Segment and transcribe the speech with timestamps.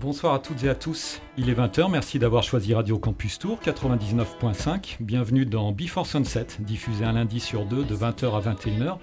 [0.00, 1.20] Bonsoir à toutes et à tous.
[1.36, 4.96] Il est 20h, merci d'avoir choisi Radio Campus Tour 99.5.
[4.98, 8.96] Bienvenue dans Before Sunset, diffusé un lundi sur deux de 20h à 21h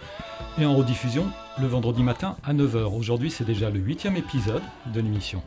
[0.60, 1.28] et en rediffusion
[1.62, 2.86] le vendredi matin à 9h.
[2.98, 5.44] Aujourd'hui, c'est déjà le huitième épisode de l'émission.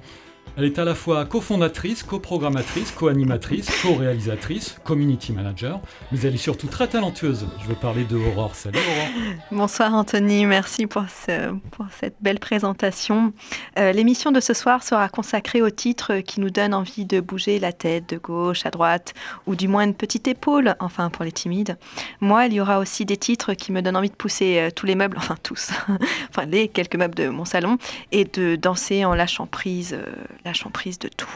[0.57, 6.67] Elle est à la fois cofondatrice, coprogrammatrice, co-animatrice, co-réalisatrice, community manager, mais elle est surtout
[6.67, 7.47] très talentueuse.
[7.63, 8.55] Je veux parler de Aurore.
[8.55, 9.09] Salut Aurore.
[9.53, 13.33] Bonsoir Anthony, merci pour, cette belle présentation.
[13.79, 17.59] Euh, l'émission de ce soir sera consacrée aux titres qui nous donnent envie de bouger
[17.59, 19.15] la tête de gauche à droite,
[19.47, 21.79] ou du moins une petite épaule, enfin pour les timides.
[22.21, 24.87] Moi, il y aura aussi des titres qui me donnent envie de pousser euh, tous
[24.87, 25.71] les meubles, enfin tous,
[26.29, 27.79] enfin les quelques meubles de mon salon,
[28.11, 29.95] et de danser en lâchant prise.
[29.95, 30.07] Euh,
[30.45, 31.31] lâchant prise de tout.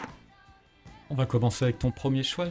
[1.10, 2.48] On va commencer avec ton premier choix.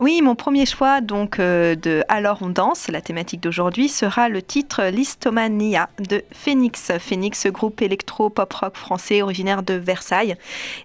[0.00, 4.42] Oui, mon premier choix donc euh, de Alors on danse, la thématique d'aujourd'hui sera le
[4.42, 6.92] titre Listomania de Phoenix.
[7.00, 10.36] Phoenix, groupe électro-pop rock français originaire de Versailles.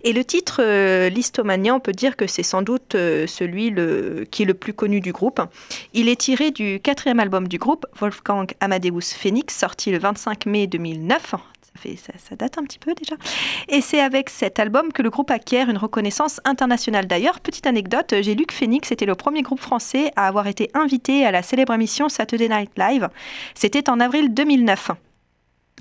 [0.03, 4.25] Et le titre euh, Listomania, on peut dire que c'est sans doute euh, celui le,
[4.31, 5.39] qui est le plus connu du groupe.
[5.93, 10.65] Il est tiré du quatrième album du groupe, Wolfgang Amadeus Phoenix, sorti le 25 mai
[10.65, 11.35] 2009
[11.97, 13.15] ça, date un petit peu déjà.
[13.69, 17.07] Et c'est avec cet album que le groupe acquiert une reconnaissance internationale.
[17.07, 20.69] D'ailleurs, petite anecdote, j'ai lu que Phoenix était le premier groupe français à avoir été
[20.73, 23.09] invité à la célèbre émission Saturday Night Live.
[23.55, 24.91] C'était en avril 2009.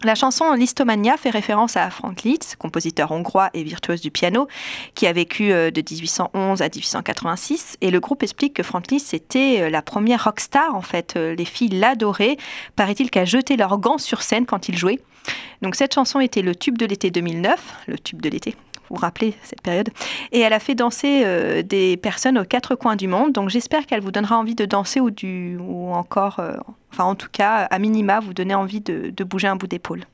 [0.04, 4.48] La chanson Listomania fait référence à Frank Liszt, compositeur hongrois et virtuose du piano,
[4.96, 7.76] qui a vécu euh, de 1811 à 1886.
[7.80, 11.14] Et le groupe explique que Frank Liszt était euh, la première rockstar, en fait.
[11.16, 12.36] Euh, les filles l'adoraient.
[12.74, 14.98] Paraît-il qu'à jeter leurs gants sur scène quand il jouait.
[15.62, 18.56] Donc cette chanson était le tube de l'été 2009, le tube de l'été,
[18.92, 19.90] vous rappelez cette période,
[20.32, 23.32] et elle a fait danser euh, des personnes aux quatre coins du monde.
[23.32, 26.54] Donc j'espère qu'elle vous donnera envie de danser ou, du, ou encore, euh,
[26.92, 30.04] enfin en tout cas, à minima, vous donner envie de bouger un bout d'épaule.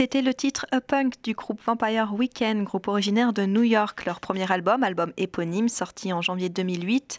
[0.00, 4.18] C'était le titre A Punk du groupe Vampire Weekend, groupe originaire de New York, leur
[4.18, 7.18] premier album, album éponyme, sorti en janvier 2008.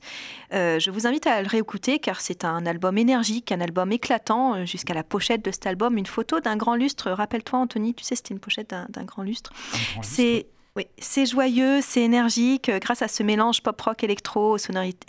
[0.55, 4.55] Euh, je vous invite à le réécouter car c'est un album énergique, un album éclatant,
[4.55, 7.11] euh, jusqu'à la pochette de cet album, une photo d'un grand lustre.
[7.11, 9.53] Rappelle-toi Anthony, tu sais c'était une pochette d'un grand lustre.
[10.01, 10.47] C'est
[10.77, 14.55] oui, c'est joyeux, c'est énergique, euh, grâce à ce mélange pop-rock électro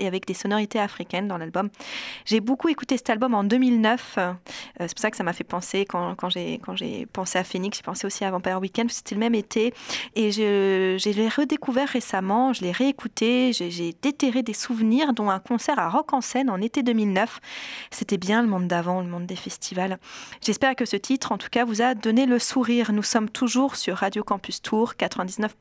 [0.00, 1.68] et avec des sonorités africaines dans l'album.
[2.24, 4.14] J'ai beaucoup écouté cet album en 2009.
[4.18, 4.32] Euh,
[4.80, 7.84] c'est pour ça que ça m'a fait penser, quand, quand j'ai pensé à Phoenix, j'ai
[7.84, 9.72] pensé aussi à Vampire Weekend, c'était le même été.
[10.16, 15.38] Et je, je l'ai redécouvert récemment, je l'ai réécouté, j'ai déterré des souvenirs, dont un
[15.38, 17.38] concert à Rock en scène en été 2009.
[17.92, 19.98] C'était bien le monde d'avant, le monde des festivals.
[20.44, 22.90] J'espère que ce titre, en tout cas, vous a donné le sourire.
[22.90, 25.51] Nous sommes toujours sur Radio Campus Tour 99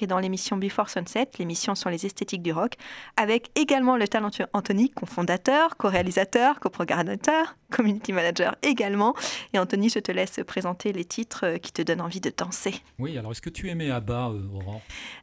[0.00, 2.74] et dans l'émission Before Sunset, l'émission sur les esthétiques du rock,
[3.16, 9.14] avec également le talentueux Anthony, cofondateur, co-réalisateur, coprogrammateur, community manager également.
[9.52, 12.74] Et Anthony, je te laisse présenter les titres euh, qui te donnent envie de danser.
[12.98, 14.80] Oui, alors est-ce que tu aimais ABBA, euh, Aurore?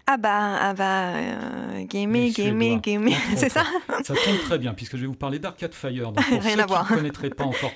[0.07, 3.63] ABBA, ABBA, euh, gamey, gamey, gamey, c'est ça?
[4.03, 6.11] Ça tombe très bien, puisque je vais vous parler d'Arcade Fire.
[6.11, 6.87] Donc pour Rien ceux à voir.
[6.87, 7.71] qui ne connaîtraient pas encore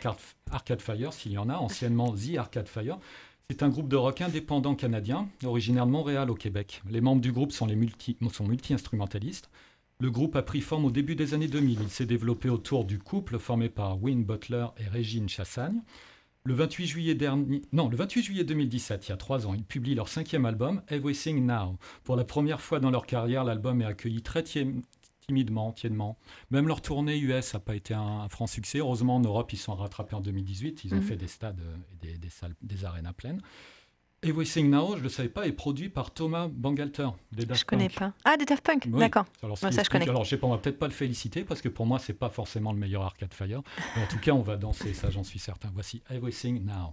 [0.51, 2.97] Arcade Fire, s'il y en a, anciennement The Arcade Fire,
[3.49, 6.83] c'est un groupe de rock indépendant canadien, originaire de Montréal au Québec.
[6.87, 9.49] Les membres du groupe sont, multi-instrumentalistes.
[9.99, 11.79] Le groupe a pris forme au début des années 2000.
[11.81, 15.81] Il s'est développé autour du couple formé par Wayne Butler et Régine Chassagne.
[16.45, 19.63] Le 28 juillet dernier, non, le 28 juillet 2017, il y a trois ans, ils
[19.63, 21.77] publient leur cinquième album, Everything Now.
[22.03, 24.43] Pour la première fois dans leur carrière, l'album est accueilli très,
[25.29, 26.17] timidement, tièdement.
[26.49, 28.79] Même leur tournée US n'a pas été un, franc succès.
[28.79, 30.83] Heureusement, en Europe, ils sont rattrapés en 2018.
[30.85, 31.03] Ils ont mhm.
[31.03, 31.61] fait des stades
[31.93, 33.41] et des, des, salles, des arénas pleines.
[34.21, 37.65] Everything Now, je ne le savais pas, est produit par Thomas Bangalter des Daft Je
[37.65, 38.11] ne connais pas.
[38.25, 39.25] Ah, des Daft Punk D'accord.
[39.41, 40.09] Alors, ça, je connais.
[40.09, 42.13] Alors, je sais pas, on va peut-être pas le féliciter parce que pour moi, c'est
[42.13, 43.61] pas forcément le meilleur Arcade Fire.
[43.95, 45.69] Mais en tout cas, on va danser, ça, j'en suis certain.
[45.73, 46.91] Voici Everything Now.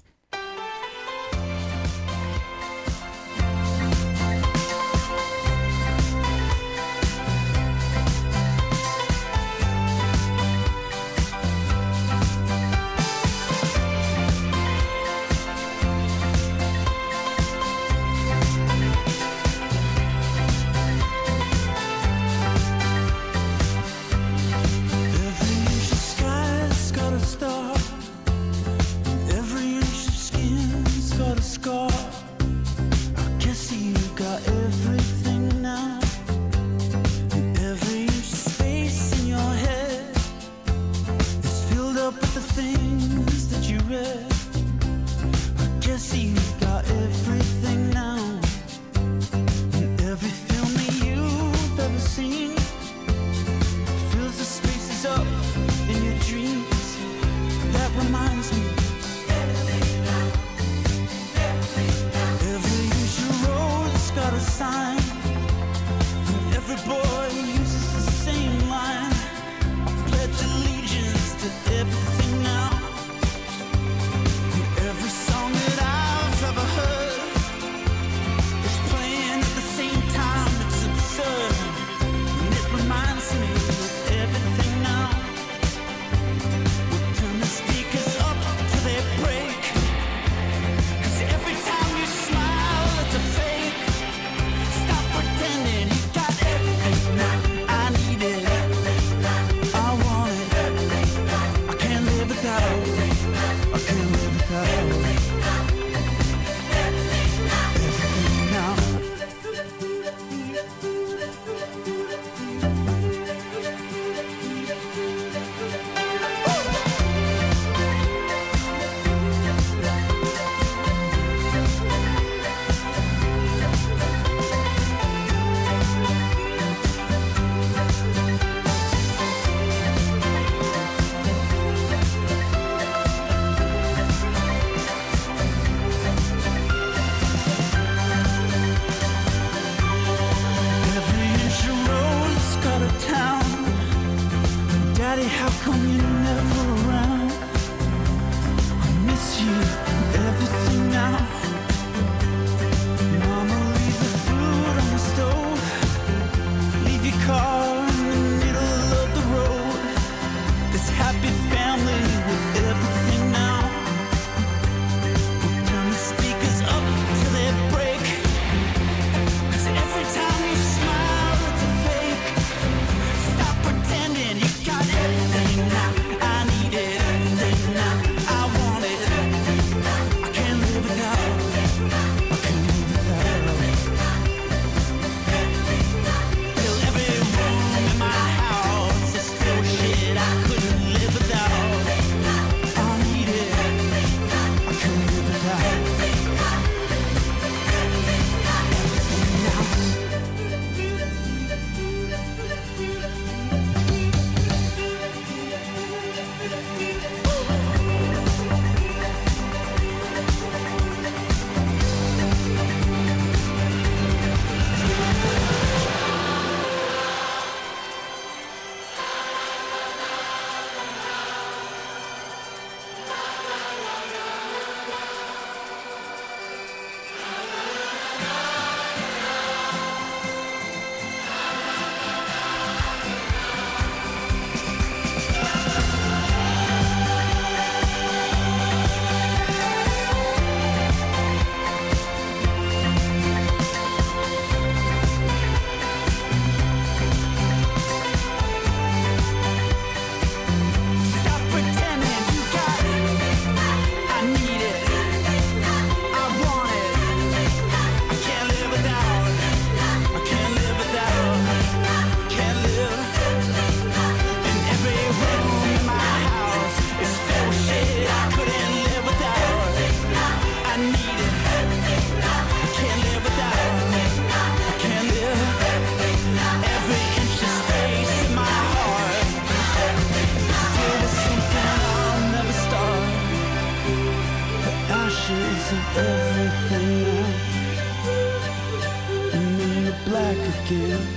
[290.70, 291.15] Again.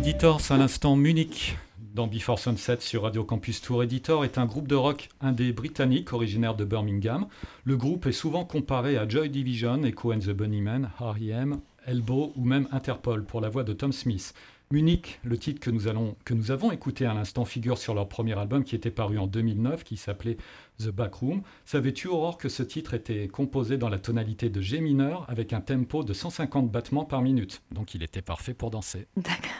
[0.00, 1.58] Editors, à l'instant Munich,
[1.94, 3.82] dans Before Sunset sur Radio Campus Tour.
[3.82, 7.26] Editor est un groupe de rock indé britannique originaire de Birmingham.
[7.64, 12.46] Le groupe est souvent comparé à Joy Division, Echo and the Bunnymen, R.E.M., Elbow ou
[12.46, 14.32] même Interpol pour la voix de Tom Smith.
[14.70, 15.82] Munich, le titre que nous,
[16.24, 19.26] que nous avons écouté à l'instant, figure sur leur premier album qui était paru en
[19.26, 20.38] 2009, qui s'appelait
[20.78, 21.42] The Backroom.
[21.66, 25.60] Savais-tu, Aurore, que ce titre était composé dans la tonalité de G mineur avec un
[25.60, 27.60] tempo de 150 battements par minute?
[27.70, 29.06] Donc il était parfait pour danser.
[29.18, 29.50] D'accord.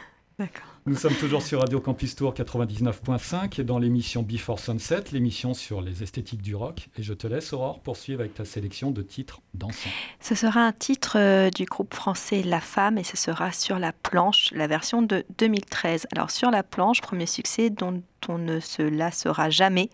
[0.41, 0.80] D'accord.
[0.87, 5.83] Nous sommes toujours sur Radio Campus Tour 99.5 et dans l'émission Before Sunset, l'émission sur
[5.83, 6.89] les esthétiques du rock.
[6.97, 9.91] Et je te laisse, Aurore, poursuivre avec ta sélection de titres dansants.
[10.21, 13.93] Ce sera un titre euh, du groupe français La Femme et ce sera sur la
[13.93, 16.07] planche, la version de 2013.
[16.13, 19.89] Alors sur la planche, premier succès dont on ne se lassera jamais,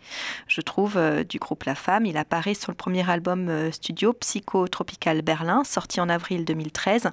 [0.49, 2.07] je trouve, euh, du groupe La Femme.
[2.07, 7.11] Il apparaît sur le premier album euh, studio Psycho Tropical Berlin, sorti en avril 2013.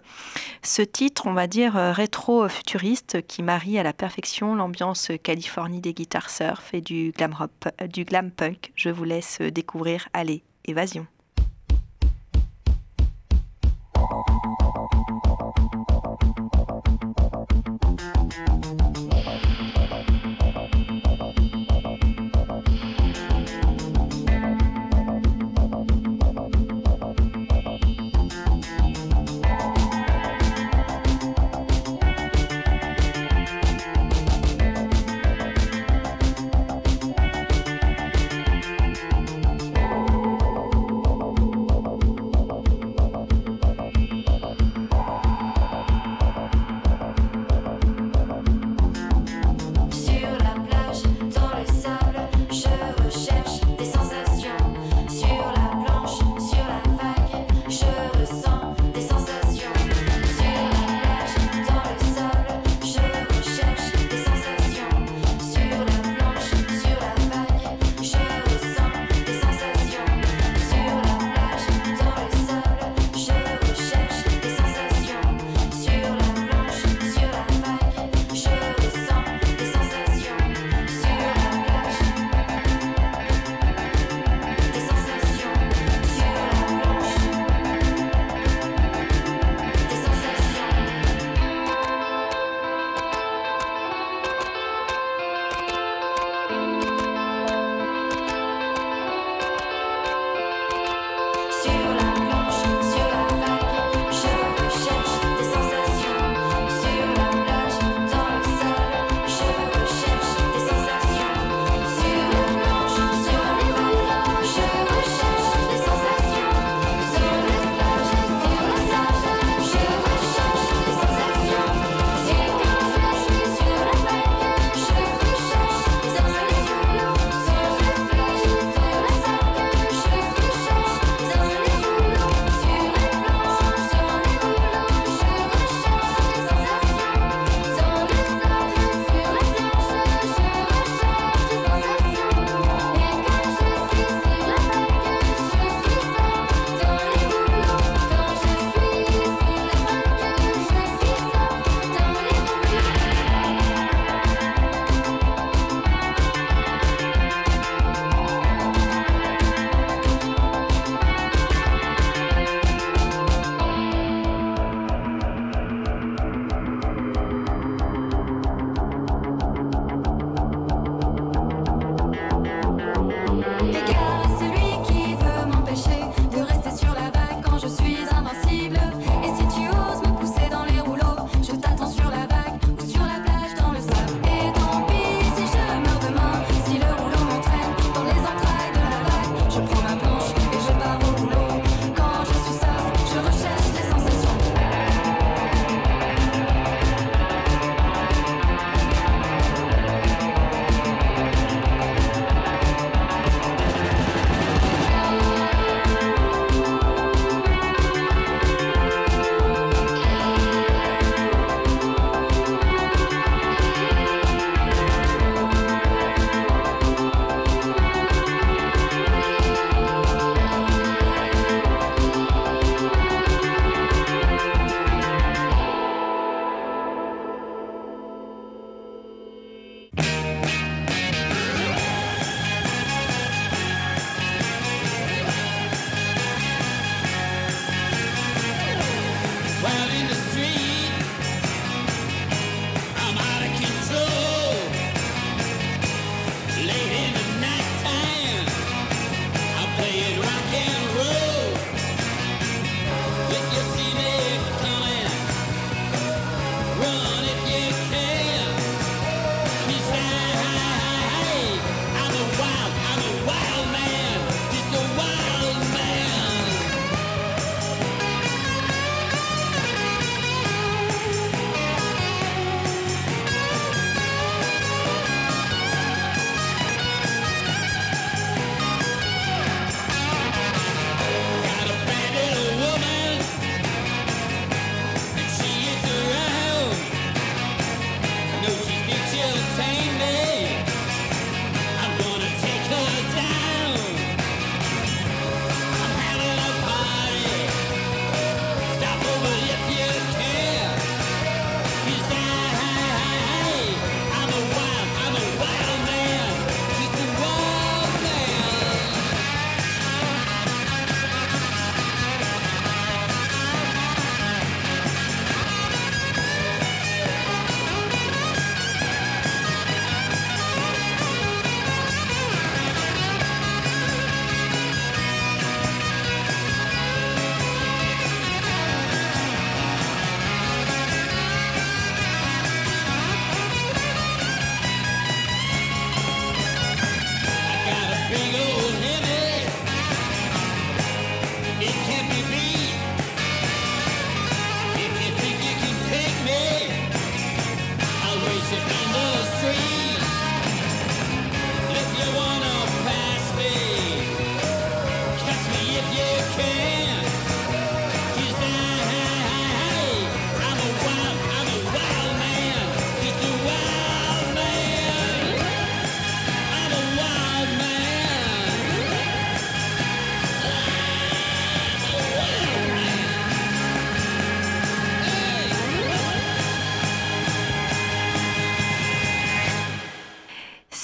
[0.61, 6.29] Ce titre, on va dire rétro-futuriste, qui m'a à la perfection l'ambiance Californie des guitares
[6.29, 7.33] surf et du glam,
[7.89, 8.71] du glam punk.
[8.75, 11.07] Je vous laisse découvrir Allez, Évasion.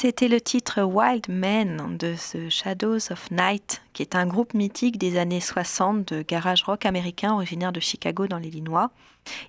[0.02, 4.98] C'était le titre Wild Men de The Shadows of Night, qui est un groupe mythique
[4.98, 8.92] des années 60 de garage rock américain originaire de Chicago dans l'Illinois.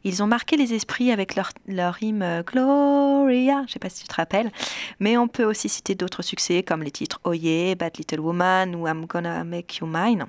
[0.04, 4.02] Ils ont marqué les esprits avec leur, leur hymne Gloria, je ne sais pas si
[4.02, 4.50] tu te rappelles,
[4.98, 8.74] mais on peut aussi citer d'autres succès comme les titres Oh Yeah, Bad Little Woman
[8.74, 10.26] ou I'm Gonna Make You Mine.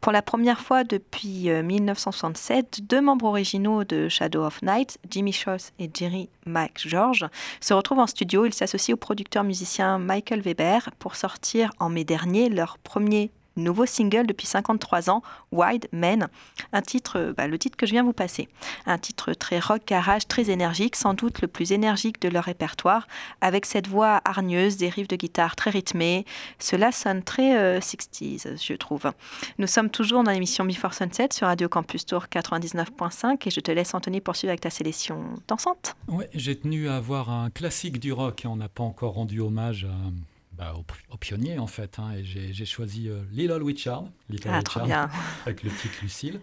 [0.00, 5.32] Pour la première fois depuis 1967, euh, deux membres originaux de Shadow of Night, Jimmy
[5.32, 7.26] Schoss et Jerry Mike George,
[7.60, 8.44] se retrouvent en studio.
[8.44, 13.86] Ils s'associent au producteur musicien Michael Weber pour sortir en mai dernier leur premier nouveau
[13.86, 16.28] single depuis 53 ans, Wide Men,
[16.72, 18.48] un titre, euh, bah, le titre que je viens vous passer.
[18.86, 23.06] Un titre très rock garage, très énergique, sans doute le plus énergique de leur répertoire,
[23.40, 26.24] avec cette voix hargneuse, des riffs de guitare très rythmés.
[26.58, 29.10] Cela sonne très 60s, euh, je trouve.
[29.58, 33.70] Nous sommes toujours dans l'émission Before Sunset sur Radio Campus Tour 99.5 et je te
[33.70, 35.94] laisse Anthony poursuivre avec ta sélection dansante.
[36.08, 39.40] Oui, j'ai tenu à avoir un classique du rock et on n'a pas encore rendu
[39.40, 40.10] hommage à
[40.56, 40.74] bah,
[41.10, 41.98] aux, pionniers en fait.
[41.98, 45.10] Hein, et j'ai choisi euh, Little Witchard, Little ah, Witchard
[45.46, 46.40] avec le titre Lucille.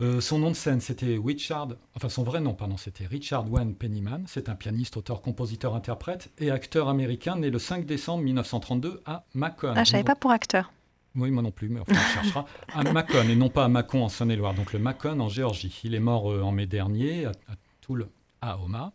[0.00, 3.74] Euh, son nom de scène, c'était Richard, enfin son vrai nom, pardon, c'était Richard Wayne
[3.74, 4.24] Pennyman.
[4.26, 9.24] C'est un pianiste, auteur, compositeur, interprète et acteur américain né le 5 décembre 1932 à
[9.34, 9.74] Macon.
[9.76, 10.72] Ah, je savais pas pour acteur.
[11.16, 12.46] Oui, moi non plus, mais on cherchera.
[12.74, 14.54] à Macon et non pas à Macon en Saône-et-Loire.
[14.54, 15.80] Donc le Macon en Géorgie.
[15.84, 18.08] Il est mort euh, en mai dernier à, à Toul,
[18.40, 18.92] à Homa.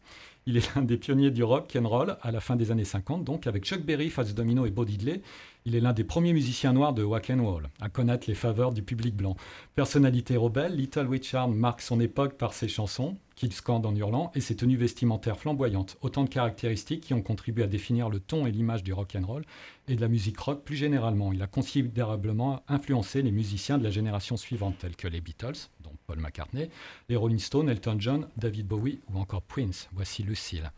[0.47, 3.47] Il est l'un des pionniers du rock roll à la fin des années 50, donc
[3.47, 5.23] avec Chuck Berry, Fats Domino et Bo Diddley.
[5.65, 8.71] Il est l'un des premiers musiciens noirs de rock and roll à connaître les faveurs
[8.71, 9.35] du public blanc.
[9.73, 14.39] Personnalité rebelle, Little Richard marque son époque par ses chansons, qu'il scande en hurlant, et
[14.39, 15.97] ses tenues vestimentaires flamboyantes.
[16.01, 19.25] Autant de caractéristiques qui ont contribué à définir le ton et l'image du rock and
[19.25, 19.45] roll
[19.87, 21.33] et de la musique rock plus généralement.
[21.33, 25.69] Il a considérablement influencé les musiciens de la génération suivante, tels que les Beatles,
[26.07, 26.69] Paul McCartney,
[27.09, 29.89] les Rolling Stones, Elton John, David Bowie ou encore Prince.
[29.93, 30.71] Voici Lucille.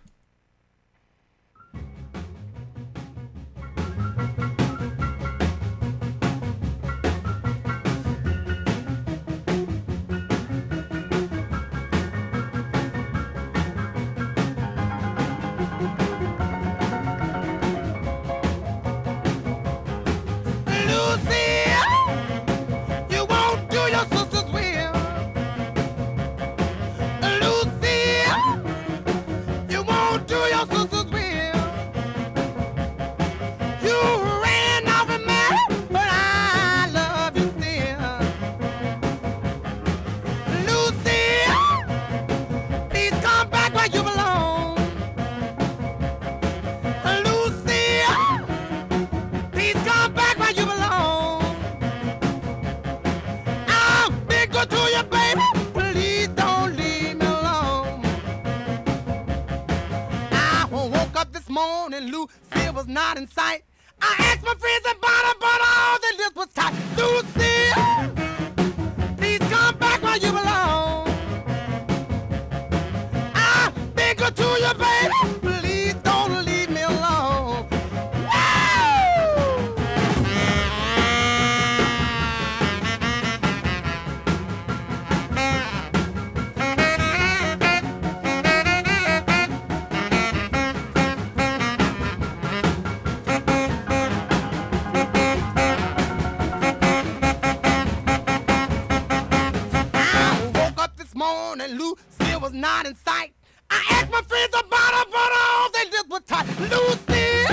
[101.68, 101.78] St.
[101.78, 103.34] Lucia was not in sight.
[103.70, 106.48] I asked my friends about her, but all they did was talk.
[106.60, 107.46] Lucy,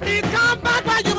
[0.00, 1.13] please come back while you.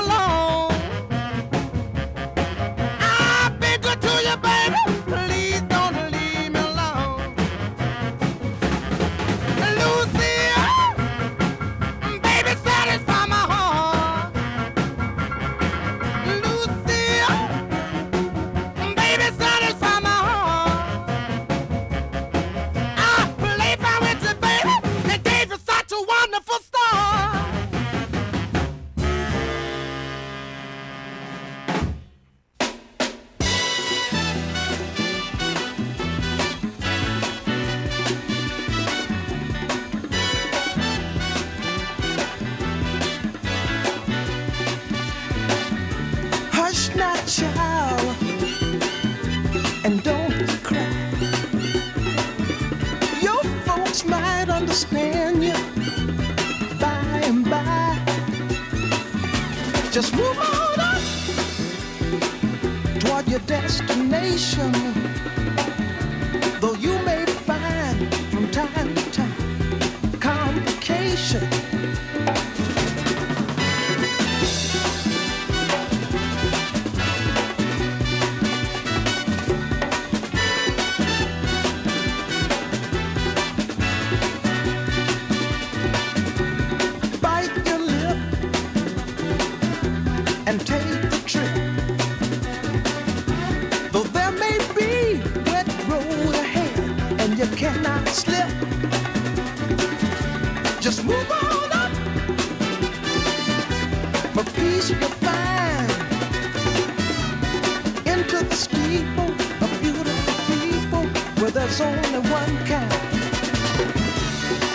[111.55, 112.91] There's only one kind.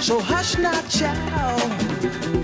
[0.02, 2.39] So hush now, child,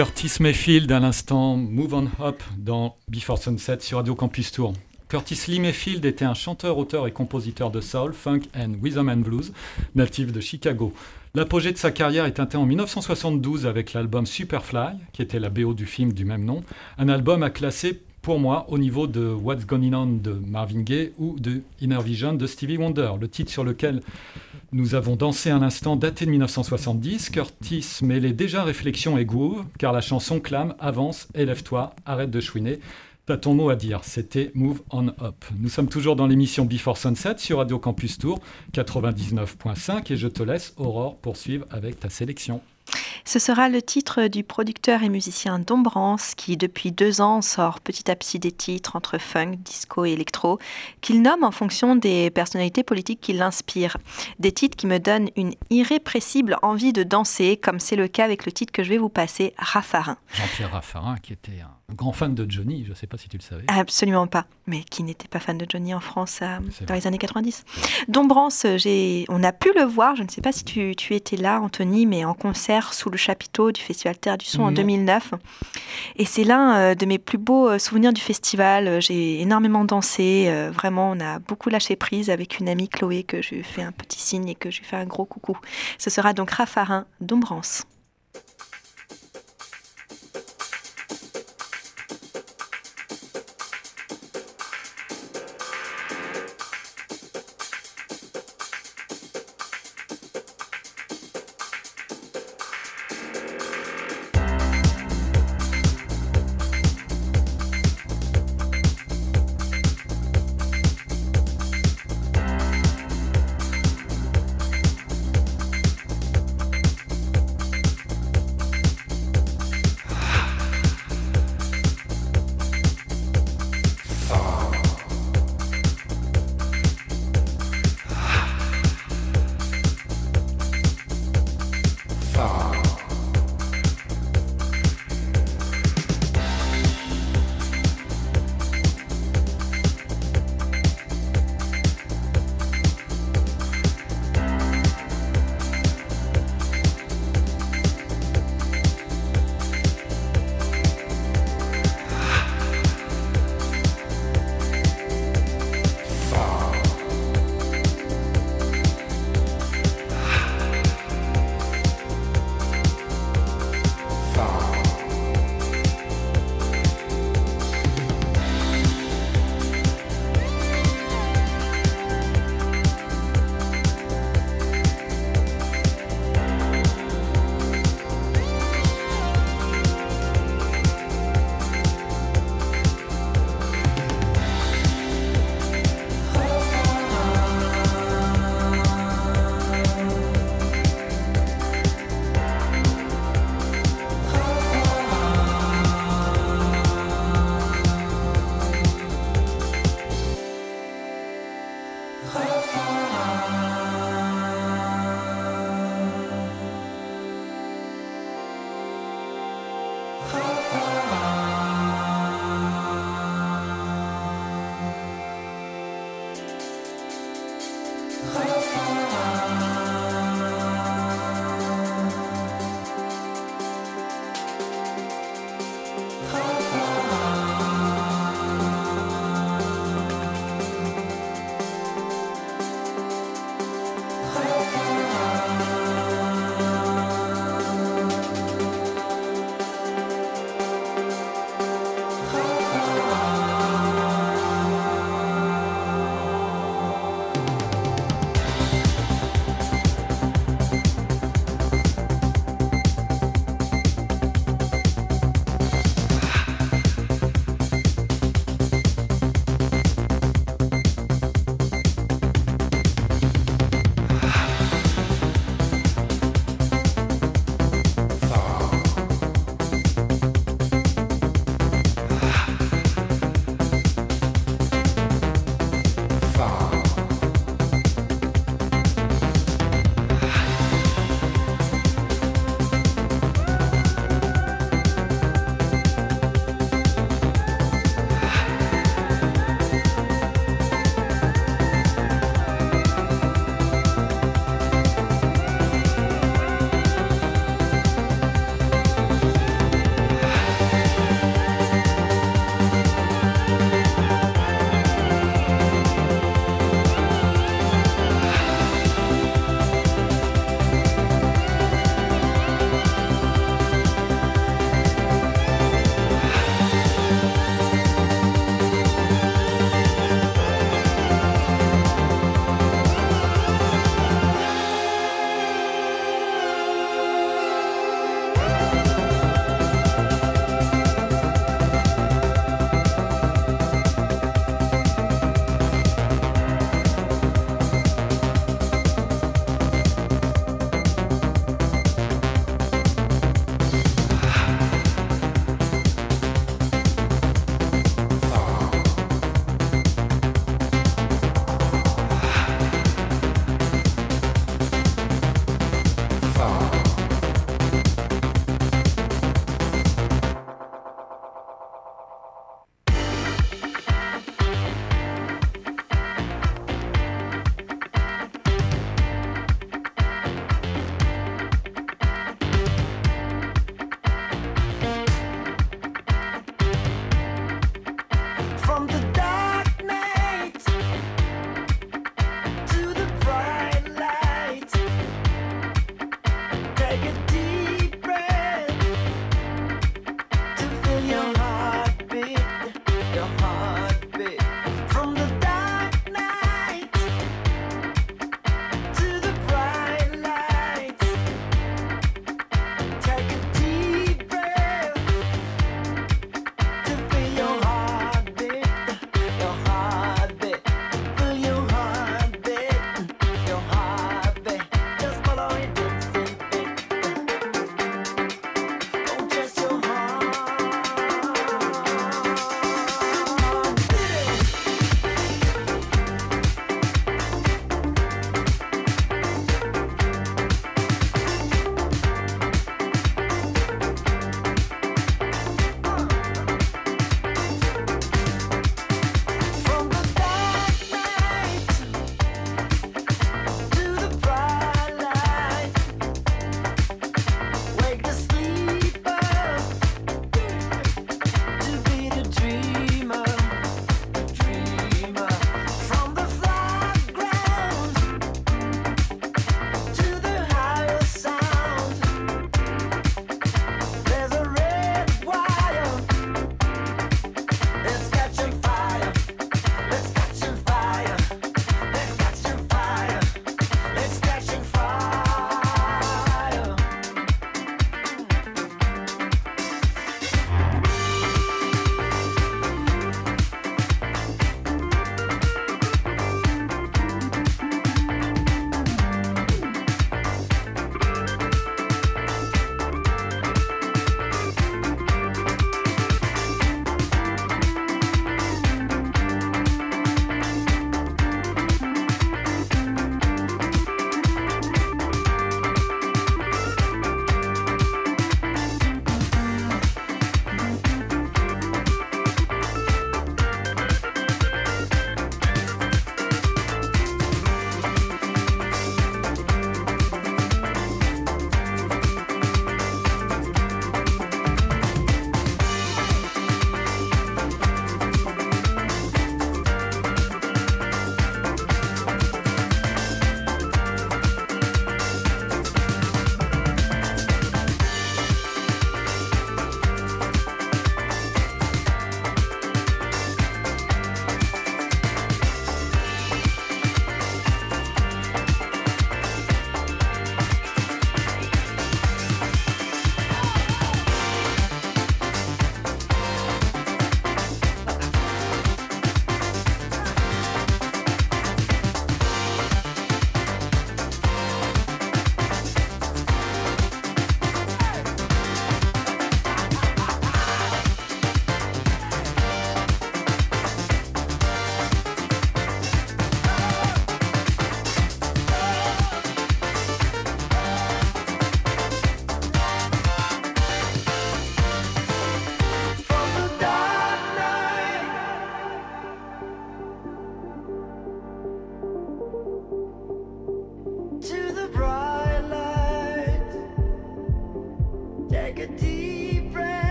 [0.00, 4.72] Curtis Mayfield à l'instant, Move on Hop dans Before Sunset sur Radio Campus Tour.
[5.10, 9.18] Curtis Lee Mayfield était un chanteur, auteur et compositeur de soul, funk and rhythm and
[9.18, 9.52] blues,
[9.94, 10.94] natif de Chicago.
[11.34, 15.74] L'apogée de sa carrière est atteint en 1972 avec l'album Superfly, qui était la BO
[15.74, 16.64] du film du même nom,
[16.96, 21.12] un album à classer pour moi au niveau de What's Going On de Marvin Gaye
[21.18, 24.00] ou de Inner Vision de Stevie Wonder, le titre sur lequel
[24.72, 27.30] nous avons dansé un instant daté de 1970.
[27.30, 32.78] Curtis mêlait déjà réflexion et groove, car la chanson clame Avance, élève-toi, arrête de chouiner.
[33.26, 35.44] T'as ton mot à dire, c'était Move On Up.
[35.58, 38.40] Nous sommes toujours dans l'émission Before Sunset sur Radio Campus Tour
[38.72, 42.60] 99.5 et je te laisse, Aurore, poursuivre avec ta sélection.
[43.24, 48.10] Ce sera le titre du producteur et musicien Dombrance qui, depuis deux ans, sort petit
[48.10, 50.58] à petit des titres entre funk, disco et électro,
[51.00, 53.96] qu'il nomme en fonction des personnalités politiques qui l'inspirent.
[54.38, 58.46] Des titres qui me donnent une irrépressible envie de danser, comme c'est le cas avec
[58.46, 60.16] le titre que je vais vous passer, Raffarin.
[60.32, 63.36] Jean-Pierre Raffarin, qui était un grand fan de Johnny, je ne sais pas si tu
[63.36, 63.64] le savais.
[63.68, 67.18] Absolument pas, mais qui n'était pas fan de Johnny en France euh, dans les années
[67.18, 67.64] 90.
[68.08, 68.66] Dombrance,
[69.28, 72.06] on a pu le voir, je ne sais pas si tu, tu étais là, Anthony,
[72.06, 75.34] mais en concert sous le chapiteau du Festival Terre du Son en 2009.
[76.16, 79.00] Et c'est l'un euh, de mes plus beaux euh, souvenirs du festival.
[79.00, 80.46] J'ai énormément dansé.
[80.48, 83.82] euh, Vraiment, on a beaucoup lâché prise avec une amie Chloé que je lui fais
[83.82, 85.56] un petit signe et que je lui fais un gros coucou.
[85.98, 87.84] Ce sera donc Raffarin d'Ombrance.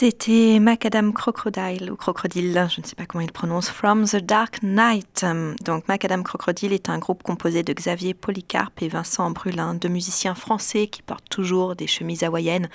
[0.00, 4.62] C'était Macadam Crocodile ou Crocodile, je ne sais pas comment il prononce, From the Dark
[4.62, 5.26] Night.
[5.62, 10.34] Donc Macadam Crocodile est un groupe composé de Xavier Polycarpe et Vincent Brulin, deux musiciens
[10.34, 12.70] français qui portent toujours des chemises hawaïennes.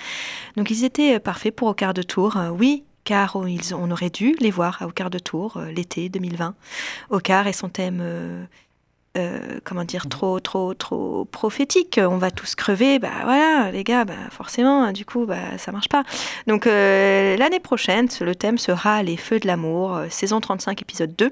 [0.55, 2.38] Donc ils étaient parfaits pour au quart de tour.
[2.59, 6.53] Oui, car on aurait dû les voir au quart de tour euh, l'été 2020.
[7.09, 8.01] Au quart et son thème
[9.18, 11.99] euh, comment dire, trop, trop, trop prophétique.
[12.01, 15.89] On va tous crever, bah voilà, les gars, bah forcément, du coup, bah ça marche
[15.89, 16.03] pas.
[16.47, 21.16] Donc euh, l'année prochaine, le thème sera les feux de l'amour, euh, saison 35, épisode
[21.16, 21.32] 2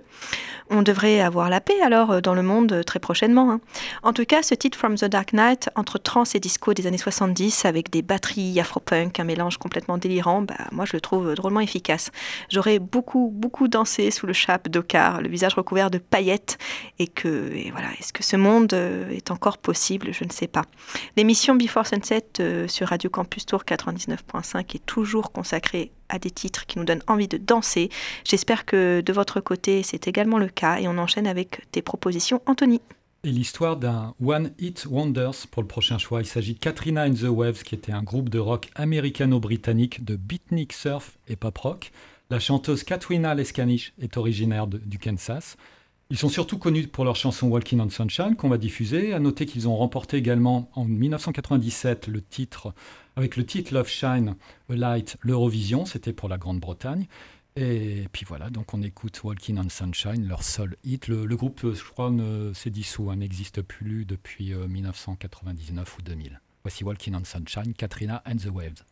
[0.69, 3.51] on devrait avoir la paix alors dans le monde très prochainement.
[3.51, 3.61] Hein.
[4.01, 6.97] En tout cas, ce titre From the Dark Night, entre trance et disco des années
[6.97, 11.59] 70, avec des batteries afro-punk, un mélange complètement délirant, bah, moi je le trouve drôlement
[11.59, 12.11] efficace.
[12.49, 16.57] J'aurais beaucoup, beaucoup dansé sous le chape d'Okar, le visage recouvert de paillettes,
[16.99, 20.13] et que, voilà, est-ce que ce monde euh, est encore possible?
[20.13, 20.63] Je ne sais pas.
[21.17, 22.23] L'émission Before Sunset
[22.67, 27.27] sur Radio Campus Tour 99.5 est toujours consacrée à des titres qui nous donnent envie
[27.27, 27.89] de danser.
[28.23, 32.41] J'espère que de votre côté, c'est également le cas et on enchaîne avec tes propositions,
[32.45, 32.79] Anthony.
[33.25, 36.21] Et l'histoire d'un One Hit Wonders pour le prochain choix.
[36.21, 40.17] Il s'agit de Katrina and the Waves, qui était un groupe de rock américano-britannique de
[40.17, 41.91] beatnik surf et pop rock.
[42.29, 45.55] La chanteuse Katrina Leskanich est originaire du Kansas.
[46.09, 49.13] Ils sont surtout connus pour leur chanson Walking on Sunshine qu'on va diffuser.
[49.13, 52.73] À noter qu'ils ont remporté également en 1997 le titre
[53.15, 54.35] avec le titre Love Shine
[54.69, 57.07] a Light, l'Eurovision, c'était pour la Grande-Bretagne.
[57.55, 61.07] Et puis voilà, donc on écoute Walking on Sunshine, leur seul hit.
[61.07, 62.11] Le, groupe, je crois,
[62.55, 66.41] s'est dissous, hein, n'existe plus depuis 1999 euh, ou 2000.
[66.63, 68.83] Voici Walking on Sunshine, Katrina and the Waves.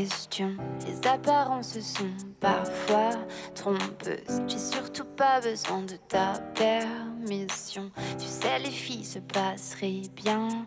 [0.00, 0.56] Question.
[0.86, 3.10] Les apparences sont parfois
[3.54, 4.42] trompeuses.
[4.46, 7.90] J'ai surtout pas besoin de ta permission.
[8.18, 10.66] Tu sais, les filles se passeraient bien.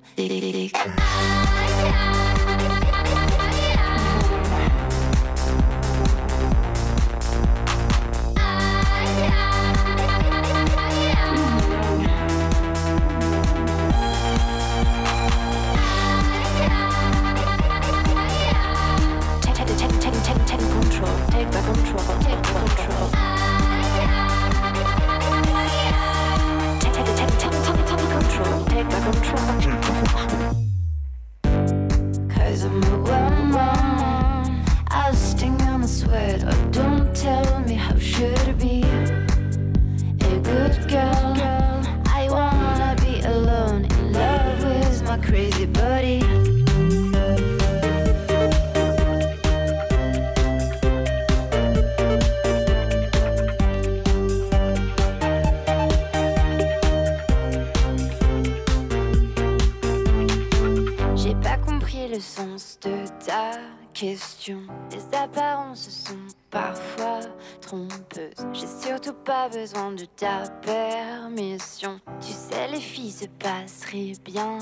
[69.47, 72.01] Besoin de ta permission.
[72.19, 74.57] Tu sais, les filles se passeraient bien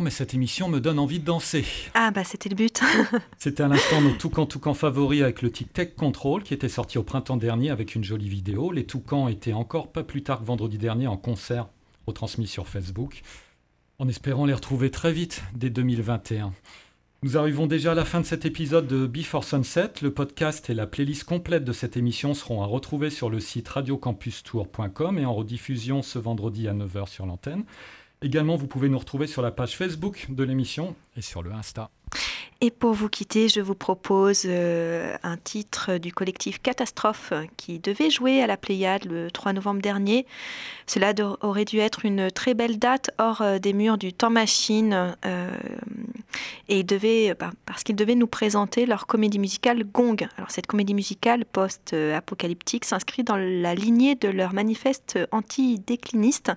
[0.00, 1.64] mais cette émission me donne envie de danser.
[1.94, 2.80] Ah bah c'était le but.
[3.38, 6.98] c'était à l'instant nos Toucans Toucans favoris avec le titre Tech Control qui était sorti
[6.98, 8.72] au printemps dernier avec une jolie vidéo.
[8.72, 11.68] Les Toucans étaient encore pas plus tard que vendredi dernier en concert
[12.06, 13.22] retransmis sur Facebook,
[13.98, 16.52] en espérant les retrouver très vite dès 2021.
[17.22, 19.90] Nous arrivons déjà à la fin de cet épisode de Before Sunset.
[20.02, 23.68] Le podcast et la playlist complète de cette émission seront à retrouver sur le site
[23.68, 27.64] radiocampustour.com et en rediffusion ce vendredi à 9h sur l'antenne.
[28.20, 31.90] Également, vous pouvez nous retrouver sur la page Facebook de l'émission et sur le Insta.
[32.60, 38.10] Et pour vous quitter, je vous propose euh, un titre du collectif Catastrophe qui devait
[38.10, 40.26] jouer à la Pléiade le 3 novembre dernier.
[40.88, 45.14] Cela aurait dû être une très belle date hors euh, des murs du temps machine
[45.24, 45.50] euh,
[47.38, 50.26] bah, parce qu'ils devaient nous présenter leur comédie musicale Gong.
[50.36, 56.50] Alors cette comédie musicale post-apocalyptique s'inscrit dans la lignée de leur manifeste anti-décliniste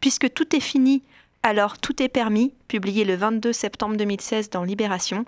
[0.00, 1.02] puisque tout est fini
[1.42, 5.24] alors, Tout est permis, publié le 22 septembre 2016 dans Libération.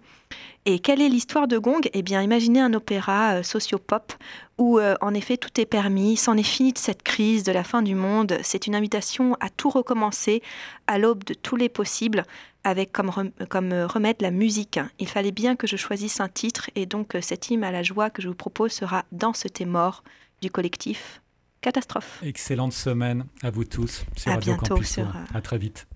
[0.66, 1.80] Et quelle est l'histoire de Gong?
[1.92, 4.12] Eh bien, imaginez un opéra euh, socio-pop
[4.58, 7.64] où, euh, en effet, tout est permis, c'en est fini de cette crise, de la
[7.64, 8.38] fin du monde.
[8.42, 10.42] C'est une invitation à tout recommencer,
[10.86, 12.24] à l'aube de tous les possibles,
[12.64, 13.11] avec comme,
[13.48, 14.78] comme euh, remède la musique.
[14.98, 18.11] Il fallait bien que je choisisse un titre, et donc cet hymne à la joie
[18.11, 20.02] que je vous propose sera Dans ce thé mort
[20.42, 21.22] du collectif
[21.62, 22.20] Catastrophe.
[22.22, 24.92] Excellente semaine à vous tous sur à Radio bientôt Campus.
[24.92, 25.86] Sur, À très vite.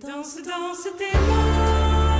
[0.00, 2.13] Danse, danse, t'es mort.